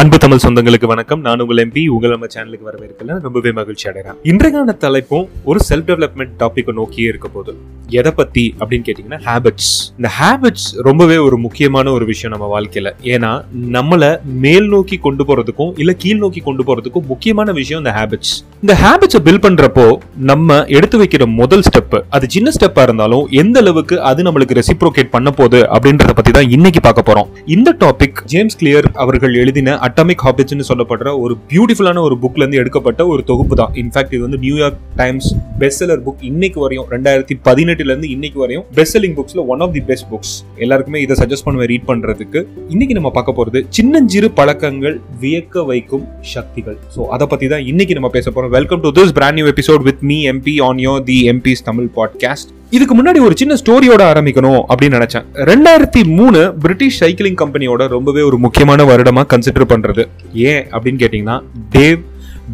[0.00, 1.20] அன்பு தமிழ் சொந்தங்களுக்கு வணக்கம்.
[1.24, 4.16] நான் உங்கள் எம்பி உங்கள் நம்ம சேனலுக்கு வரவேற்கல ரொம்பவே மகிழ்ச்சி அடைகிறேன்.
[4.30, 7.52] இன்றைக்கான தலைப்பும் ஒரு செல்ஃப் டெவலப்மெண்ட் டாபிக்கை நோக்கியே இருக்க போகுது.
[8.00, 12.92] எதை பத்தி அப்படின்னு கேட்டீங்கன்னா ஹேபிட்ஸ் இந்த ஹேபிட்ஸ் ரொம்பவே ஒரு முக்கியமான ஒரு விஷயம் நம்ம வாழ்க்கையில.
[13.14, 13.32] ஏன்னா
[13.76, 14.08] நம்மள
[14.44, 18.32] மேல் நோக்கி கொண்டு போறதுக்கும் இல்ல கீழ் நோக்கி கொண்டு போறதுக்கும் முக்கியமான விஷயம் இந்த ஹேபிட்ஸ்
[18.62, 19.86] இந்த ஹேபிட்ஸை பில் பண்றப்போ
[20.30, 25.30] நம்ம எடுத்து வைக்கிற முதல் ஸ்டெப் அது சின்ன ஸ்டெப்பா இருந்தாலும் எந்த அளவுக்கு அது நம்மளுக்கு ரெசிப்ரோகேட் பண்ண
[25.42, 27.30] போகுது அப்படின்றத பத்தி தான் இன்னைக்கு பார்க்க போறோம்.
[27.58, 33.24] இந்த டாபிக் ஜேம்ஸ் கிளியர் அவர்கள் எழுதின அட்டாமிக் ஹாபிட்ஸ்னு சொல்லப்படுற ஒரு பியூட்டிஃபுல்லான ஒரு புக்லேருந்து எடுக்கப்பட்ட ஒரு
[33.24, 38.38] தொகுப்பு தான் இன்ஃபேக்ட் இது வந்து New York Times best seller book இன்னைக்கு வரையும் ரெண்டாயிரத்தி பதினெட்டுலேருந்து இன்னைக்கு
[38.38, 42.46] வரையும் best selling புக்ஸில் one of the best books எல்லாருக்குமே இதை சஜஸ்ட் பண்ணுவேன் ரீட் பண்ணுறதுக்கு
[42.68, 46.78] இன்னைக்கு நம்ம பார்க்க போறது சின்னஞ்சிறு பழக்கங்கள் வியக்க வைக்கும் சக்திகள்.
[46.96, 50.02] ஸோ அதை பற்றி தான் இன்னைக்கு நம்ம பேச போகிறோம் welcome to this brand new episode with
[50.02, 54.98] me MP ஆன் யோ தி எம்பிஸ் தமிழ் பாட்காஸ்ட் இதுக்கு முன்னாடி ஒரு சின்ன ஸ்டோரியோட ஆரம்பிக்கணும் அப்படின்னு
[54.98, 55.24] நினைச்சேன்.
[55.34, 60.04] ரெண்டாயிரத்தி மூணு பிரிட்டிஷ் சைக்கிளிங் கம்பெனியோட ரொம்பவே ஒரு முக்கியமான வருடமா கன்சிடர் பண்றது.
[60.32, 61.36] ஏன் அப்படின்னு கேட்டீங்கன்னா
[61.76, 62.00] டேவ்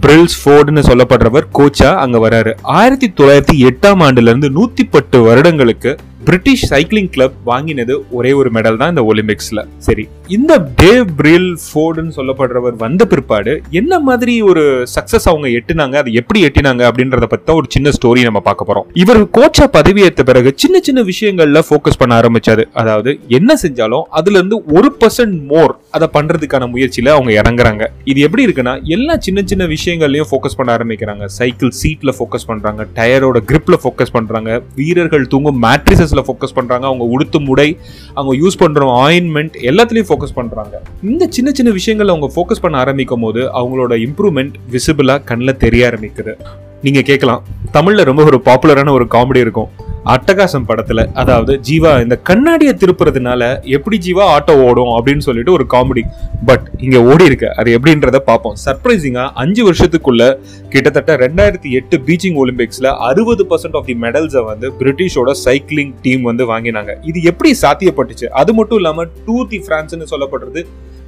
[0.03, 2.53] பிரில்ஸ் ஃபோர்டுன்னு சொல்லப்படுறவர் கோச்சா அங்க வராரு.
[2.63, 5.99] ஆயிரத்தி தொள்ளாயிரத்தி எட்டாம் ஆண்டுலேருந்து நூற்றி நூத்தி பத்து வருடங்களுக்கு
[6.29, 10.05] பிரிட்டிஷ் சைக்கிளிங் கிளப் வாங்கினது ஒரே ஒரு மெடல் தான் இந்த ஒலிம்பிக்ஸ்ல சரி
[10.37, 16.41] இந்த டேவ் பிரில் ஃபோர்டுன்னு சொல்லப்படுறவர் வந்த பிற்பாடு என்ன மாதிரி ஒரு சக்சஸ் அவங்க எட்டினாங்க அது எப்படி
[16.49, 18.87] எட்டினாங்க அப்படின்றத பத்தி தான் ஒரு சின்ன ஸ்டோரி நம்ம பார்க்க போறோம்.
[19.03, 22.65] இவர் கோச்சா பதவியேற்ற பிறகு சின்ன சின்ன விஷயங்கள்ல ஃபோக்கஸ் பண்ண ஆரம்பிச்சாரு.
[22.81, 27.85] அதாவது என்ன செஞ்சாலும் அதுல இருந்து ஒரு பர்சன்ட் மோர் அதை பண்றதுக்கான முயற்சியில அவங்க இறங்குறாங்க.
[28.11, 31.25] இது எப்படி இருக்குன்னா எல்லா சின்ன சின்ன விஷயங்கள்லயும் ஃபோக்கஸ் பண்ண ஆரம்பிக்கிறாங்க.
[31.39, 37.47] சைக்கிள் சீட்ல ஃபோக்கஸ் பண்றாங்க டயரோட கிரிப்ல ஃபோக்கஸ் பண்றாங்க வீரர்கள் தூங்கும் மேட்ரிசஸ்ல ஃபோக்கஸ் பண்றாங்க அவங்க உடுத்தும்
[37.47, 37.79] உடை
[38.15, 40.83] அவங்க யூஸ் பண்ற ஆயின்மெண்ட் எல்லாத்துலயும் ஃபோக்கஸ் பண்றாங்க.
[41.03, 46.35] இந்த சின்ன சின்ன விஷயங்கள் அவங்க ஃபோக்கஸ் பண்ண ஆரம்பிக்கும் போது அவங்களோட இம்ப்ரூவ்மெண்ட் விசிபிளா கண்ணில் தெரிய ஆரம்பிக்குது.
[46.83, 49.71] நீங்க கேட்கலாம் தமிழ்ல ரொம்ப ஒரு பாப்புலரான ஒரு காமெடி இருக்கும்.
[50.13, 53.43] அட்டகாசம் படத்துல அதாவது ஜீவா இந்த கண்ணாடியை திருப்புறதுனால
[53.77, 56.03] எப்படி ஜீவா ஆட்டோ ஓடும் அப்படின்னு சொல்லிட்டு ஒரு காமெடி
[56.49, 57.49] பட் இங்க ஓடி இருக்கு.
[57.61, 58.57] அது எப்படின்றத பார்ப்போம்.
[58.65, 60.23] சர்ப்ரைசிங்கா அஞ்சு வருஷத்துக்குள்ள
[60.75, 66.47] கிட்டத்தட்ட ரெண்டாயிரத்தி எட்டு பீச்சிங் ஒலிம்பிக்ஸ்ல அறுபது பர்சன்ட் ஆஃப் தி மெடல்ஸை வந்து பிரிட்டிஷோட சைக்கிளிங் டீம் வந்து
[66.53, 66.95] வாங்கினாங்க.
[67.11, 68.29] இது எப்படி சாத்தியப்பட்டுச்சு?
[68.43, 70.63] அது மட்டும் இல்லாம டூ தி பிரான்ஸ்னு சொல்லப்படுறது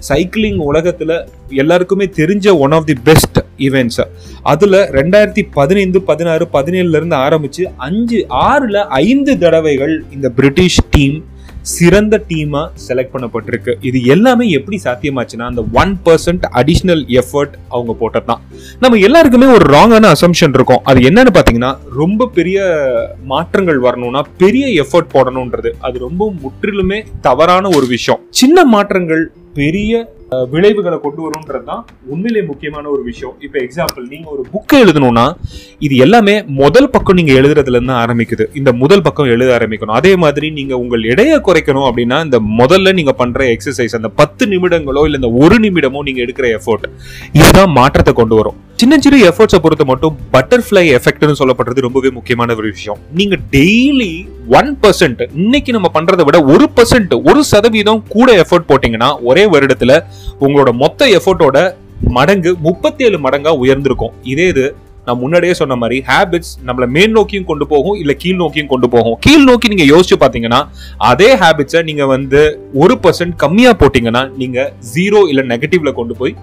[0.08, 1.12] சைக்கிளிங் உலகத்துல
[1.62, 4.08] எல்லாருக்குமே தெரிஞ்ச ஒன் ஆஃப் தி பெஸ்ட் ஈவெண்ட்ஸாக
[4.52, 7.16] அதில் ரெண்டாயிரத்தி பதினைந்து பதினாறு பதினேழுல இருந்து
[7.88, 11.18] அஞ்சு ஆறில் ஐந்து தடவைகள் இந்த பிரிட்டிஷ் டீம்
[11.72, 13.72] சிறந்த டீமாக செலக்ட் பண்ணப்பட்டிருக்கு.
[13.88, 18.40] இது எல்லாமே எப்படி சாத்தியமாச்சுன்னா அந்த ஒன் பர்சன்ட் அடிஷ்னல் எஃபர்ட் அவங்க போட்டது தான்
[18.82, 20.80] நம்ம எல்லாருக்குமே ஒரு ராங்கான அசம்ஷன் இருக்கும்.
[20.90, 22.60] அது என்னன்னு பார்த்தீங்கன்னா ரொம்ப பெரிய
[23.32, 25.72] மாற்றங்கள் வரணும்னா பெரிய எஃபர்ட் போடணுன்றது.
[25.88, 28.22] அது ரொம்ப முற்றிலுமே தவறான ஒரு விஷயம்.
[28.40, 29.22] சின்ன மாற்றங்கள்
[29.58, 29.92] பெரிய
[30.52, 31.80] விளைவுகளை கொண்டு வரும்ன்றது தான்
[32.12, 33.32] உண்மையிலே முக்கியமான ஒரு விஷயம்.
[33.46, 35.24] இப்போ எக்ஸாம்பிள் நீங்கள் ஒரு புக்கை எழுதணும்னா
[35.86, 38.44] இது எல்லாமே முதல் பக்கம் நீங்கள் எழுதுறதுலேருந்து ஆரம்பிக்குது.
[38.60, 39.96] இந்த முதல் பக்கம் எழுத ஆரம்பிக்கணும்.
[40.00, 45.04] அதே மாதிரி நீங்கள் உங்கள் எடையை குறைக்கணும் அப்படின்னா இந்த முதல்ல நீங்கள் பண்ணுற எக்ஸசைஸ் அந்த பத்து நிமிடங்களோ
[45.08, 46.88] இல்லை இந்த ஒரு நிமிடமோ நீங்கள் எடுக்கிற எஃபோர்ட்
[47.38, 48.58] இதுதான் மாற்றத்தை கொண்டு வரும்.
[48.82, 53.00] சின்ன சின்ன எஃபர்ட்ஸை பொறுத்த மட்டும் பட்டர்ஃப்ளை எஃபெக்ட்னு சொல்லப்படுறது ரொம்பவே முக்கியமான ஒரு விஷயம்.
[53.18, 54.12] நீங்கள் டெய்லி
[54.58, 59.92] ஒன் பர்சன்ட் இன்னைக்கு நம்ம பண்றதை விட ஒரு பர்சன்ட் ஒரு சதவீதம் கூட எஃபர்ட் போட்டீங்கன்னா ஒரே வருடத்துல
[60.44, 61.58] உங்களோட மொத்த எஃபர்ட்டோட
[62.16, 64.12] மடங்கு முப்பத்தி ஏழு மடங்கா உயர்ந்திருக்கும்.
[64.32, 64.64] இதே இது
[65.06, 69.16] நான் முன்னாடியே சொன்ன மாதிரி ஹேபிட்ஸ் நம்மள மேல் நோக்கியும் கொண்டு போகும் இல்ல கீழ் நோக்கியும் கொண்டு போகும்.
[69.26, 70.60] கீழ் நோக்கி நீங்க யோசிச்சு பாத்தீங்கன்னா
[71.10, 72.40] அதே ஹேபிட்ஸை நீங்க வந்து
[72.84, 74.58] ஒரு பர்சன்ட் கம்மியா போட்டீங்கன்னா நீங்க
[74.94, 76.34] ஜீரோ இல்ல நெகட்டிவ்ல கொண்டு போய்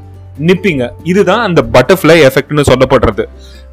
[0.47, 0.83] நிப்பீங்க.
[1.03, 3.25] இதுதான் அந்த பட்டர்ஃப்ளை எஃபெக்ட்னு சொல்லப்படுறது.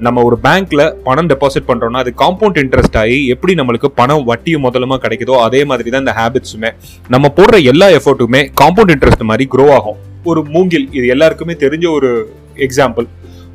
[0.06, 4.97] நம்ம ஒரு பேங்க்ல பணம் டெபாசிட் பண்றோம்னா அது காம்பவுண்ட் இன்ட்ரெஸ்ட் ஆகி எப்படி நம்மளுக்கு பணம் வட்டியும் முதலுமா
[5.04, 6.70] கிடைக்குதோ அதே மாதிரி தான் இந்த ஹேபிட்ஸுமே
[7.14, 10.00] நம்ம போடுற எல்லா எஃபர்ட்டுமே காம்பவுண்ட் இன்ட்ரெஸ்ட் மாதிரி க்ரோ ஆகும்.
[10.25, 12.10] ஒரு மூங்கில் இது எல்லாருக்குமே தெரிஞ்ச ஒரு
[12.66, 13.06] எக்ஸாம்பிள்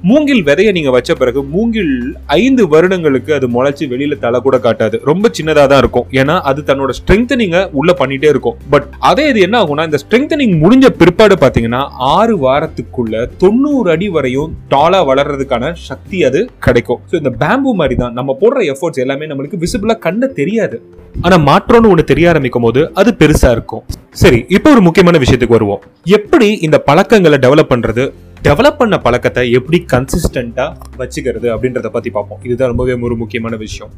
[0.10, 1.94] மூங்கில் விதையை நீங்க வச்ச பிறகு மூங்கில்
[2.36, 4.98] ஐந்து வருடங்களுக்கு அது முளைச்சு வெளியில தலை கூட காட்டாது.
[5.10, 6.06] ரொம்ப சின்னதா தான் இருக்கும்.
[6.20, 8.56] ஏன்னா அது தன்னோட ஸ்ட்ரெங்தனிங்க உள்ள பண்ணிட்டே இருக்கும்.
[8.74, 11.82] பட் அதே இது என்ன ஆகும்னா இந்த ஸ்ட்ரெங்தனிங் முடிஞ்ச பிற்பாடு பாத்தீங்கன்னா
[12.16, 17.02] ஆறு வாரத்துக்குள்ள தொண்ணூறு அடி வரையும் டாலா வளர்றதுக்கான சக்தி அது கிடைக்கும்.
[17.12, 18.16] ஸோ இந்த பேம்பு மாதிரி தான்.
[18.20, 20.80] நம்ம போடுற எஃபர்ட்ஸ் எல்லாமே நம்மளுக்கு விசிபிளா கண்ட தெரியாது.
[21.26, 23.84] ஆனா மாற்றம்னு ஒண்ணு தெரிய ஆரம்பிக்கும் போது அது பெருசா இருக்கும்.
[24.22, 25.82] சரி இப்போ ஒரு முக்கியமான விஷயத்துக்கு வருவோம்.
[26.18, 28.03] எப்படி இந்த பழக்கங்களை டெவலப் பண்றது?
[28.46, 30.66] டெவலப் பண்ண பழக்கத்தை எப்படி கன்சிஸ்டண்டா
[31.00, 32.41] வச்சுக்கிறது அப்படின்றத பற்றி பார்ப்போம்.
[32.47, 33.91] இதுதான் ரொம்பவே ஒரு முக்கியமான விஷயம்.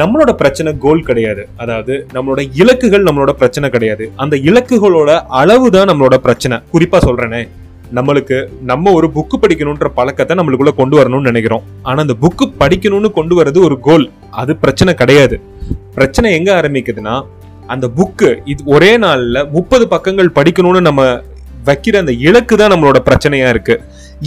[0.00, 1.42] நம்மளோட பிரச்சனை கோல் கிடையாது.
[1.62, 4.04] அதாவது நம்மளோட இலக்குகள் நம்மளோட பிரச்சனை கிடையாது.
[4.22, 5.10] அந்த இலக்குகளோட
[5.40, 6.58] அளவு தான் நம்மளோட பிரச்சனை.
[6.74, 7.42] குறிப்பாக சொல்கிறேனே
[7.98, 8.36] நம்மளுக்கு
[8.70, 11.64] நம்ம ஒரு புக்கு படிக்கணுன்ற பழக்கத்தை நம்மளுக்குள்ள கொண்டு வரணும்னு நினைக்கிறோம்.
[11.82, 14.06] ஆனால் அந்த புக்கு படிக்கணும்னு கொண்டு வர்றது ஒரு கோல்
[14.42, 15.38] அது பிரச்சனை கிடையாது.
[15.96, 17.16] பிரச்சனை எங்கே ஆரம்பிக்குதுன்னா
[17.74, 21.02] அந்த புக்கு இது ஒரே நாளில் முப்பது பக்கங்கள் படிக்கணும்னு நம்ம
[21.68, 23.76] வைக்கிற அந்த இலக்கு தான் நம்மளோட பிரச்சனையா இருக்கு.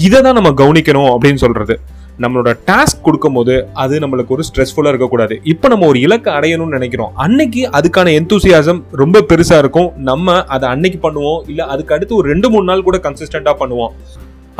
[0.08, 1.76] இதை தான் நம்ம கவனிக்கணும் அப்படின்னு சொல்றது.
[2.24, 3.54] நம்மளோட டாஸ்க் கொடுக்கும்போது
[3.84, 5.36] அது நம்மளுக்கு ஒரு ஸ்ட்ரெஸ்ஃபுல்லாக இருக்கக்கூடாது.
[5.54, 7.14] இப்போ நம்ம ஒரு இலக்கை அடையணும்னு நினைக்கிறோம்.
[7.26, 9.90] அன்னைக்கு அதுக்கான எந்தூசியாசம் ரொம்ப பெருசாக இருக்கும்.
[10.10, 11.40] நம்ம அதை அன்னைக்கு பண்ணுவோம்.
[11.52, 13.94] இல்லை அதுக்கு அடுத்து ஒரு ரெண்டு மூணு நாள் கூட கன்சிஸ்டண்ட்டாக பண்ணுவோம்.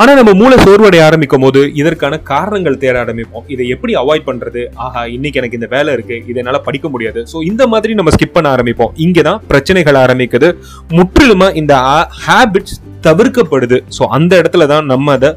[0.00, 3.44] ஆனா நம்ம மூளை சோர்வடைய ஆரம்பிக்கும் போது இதற்கான காரணங்கள் தேட ஆரம்பிப்போம்.
[3.54, 4.62] இதை எப்படி அவாய்ட் பண்றது?
[4.84, 6.16] ஆஹா இன்னைக்கு எனக்கு இந்த வேலை இருக்கு.
[6.30, 7.20] இதை என்னால படிக்க முடியாது.
[7.32, 8.92] ஸோ இந்த மாதிரி நம்ம ஸ்கிப் பண்ண ஆரம்பிப்போம்.
[9.04, 10.48] இங்கதான் பிரச்சனைகள் ஆரம்பிக்குது.
[10.98, 11.76] முற்றிலுமா இந்த
[12.24, 13.78] ஹேபிட்ஸ் தவிர்க்கப்படுது.
[13.98, 15.30] ஸோ அந்த இடத்துல தான் நம்ம அதை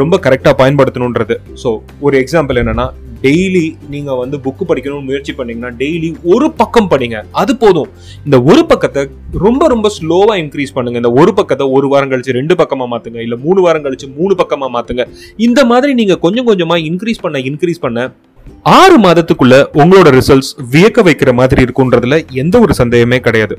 [0.00, 1.36] ரொம்ப கரெக்டாக பயன்படுத்தணுன்றது.
[1.62, 1.70] ஸோ
[2.00, 2.86] ஒரு எக்ஸாம்பிள் என்னன்னா
[3.22, 7.18] டெய்லி நீங்க வந்து புக்கு படிக்கணும்னு முயற்சி பண்ணீங்கன்னா டெய்லி ஒரு பக்கம் படிங்க.
[7.32, 7.88] அது போதும்.
[8.24, 9.02] இந்த ஒரு பக்கத்தை
[9.46, 11.00] ரொம்ப ரொம்ப ஸ்லோவா இன்க்ரீஸ் பண்ணுங்க.
[11.02, 13.20] இந்த ஒரு பக்கத்தை ஒரு வாரம் கழிச்சு ரெண்டு பக்கமா மாத்துங்க.
[13.20, 15.04] இல்ல மூணு வாரம் கழிச்சு மூணு பக்கமா மாத்துங்க.
[15.36, 18.12] இந்த மாதிரி நீங்க கொஞ்சம் கொஞ்சமா இன்க்ரீஸ் பண்ண இன்க்ரீஸ் பண்ண
[18.78, 23.54] ஆறு மாதத்துக்குள்ள உங்களோட ரிசல்ட்ஸ் வியக்க வைக்கிற மாதிரி இருக்குன்றதுல எந்த ஒரு சந்தேகமே கிடையாது.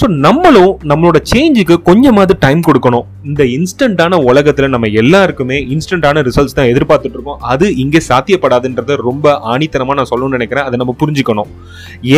[0.00, 3.06] ஸோ நம்மளும் நம்மளோட சேஞ்சுக்கு கொஞ்சமாவது டைம் கொடுக்கணும்.
[3.28, 7.40] இந்த இன்ஸ்டன்டான உலகத்தில் நம்ம எல்லாருக்குமே இன்ஸ்டன்டான ரிசல்ட்ஸ் தான் எதிர்பார்த்துட்டு இருக்கோம்.
[7.52, 10.66] அது இங்கே சாத்தியப்படாதுன்றத ரொம்ப ஆணித்தனமாக நான் சொல்லணும்னு நினைக்கிறேன்.
[10.68, 11.50] அதை நம்ம புரிஞ்சுக்கணும்.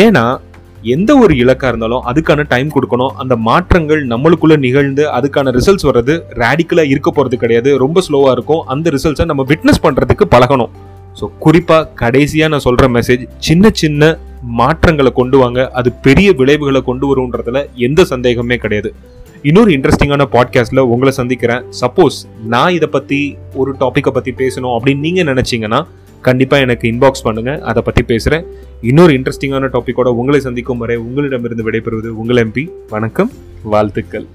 [0.05, 0.25] ஏன்னா
[0.95, 3.15] எந்த ஒரு இலக்காக இருந்தாலும் அதுக்கான டைம் கொடுக்கணும்.
[3.23, 7.73] அந்த மாற்றங்கள் நம்மளுக்குள்ளே நிகழ்ந்து அதுக்கான ரிசல்ட்ஸ் வர்றது ரேடிக்கலாக இருக்க போகிறது கிடையாது.
[7.85, 8.63] ரொம்ப ஸ்லோவாக இருக்கும்.
[8.75, 10.73] அந்த ரிசல்ட்ஸை நம்ம விட்னஸ் பண்ணுறதுக்கு பழகணும்.
[11.19, 14.03] ஸோ குறிப்பாக கடைசியாக நான் சொல்கிற மெசேஜ் சின்ன சின்ன
[14.61, 15.61] மாற்றங்களை கொண்டு வாங்க.
[15.79, 18.91] அது பெரிய விளைவுகளை கொண்டு வரும்ன்றதுல எந்த சந்தேகமே கிடையாது.
[19.43, 21.65] இன்னொரு இன்ட்ரெஸ்டிங்கான பாட்காஸ்ட்டில் உங்களை சந்திக்கிறேன்.
[21.81, 22.19] சப்போஸ்
[22.55, 23.21] நான் இதை பற்றி
[23.55, 25.81] ஒரு டாப்பிக்கை பற்றி பேசணும் அப்படின்னு நீங்கள் நினச்சிங்கன்னா
[26.29, 28.45] கண்டிப்பாக எனக்கு இன்பாக்ஸ் பண்ணுங்கள் அதை பற்றி பேசுகிறேன்
[28.91, 33.33] இன்னொரு இன்ட்ரெஸ்டிங்கான டாப்பிக்கோட உங்களை சந்திக்கும் வரை உங்களிடமிருந்து விடைபெறுவது உங்கள் எம்பி வணக்கம்
[33.63, 34.29] வாழ்த்துக்கள்.